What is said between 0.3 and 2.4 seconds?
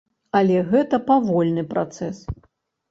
Але гэта павольны працэс.